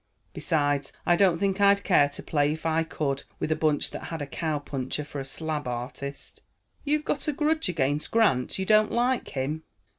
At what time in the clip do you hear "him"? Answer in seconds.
9.29-9.61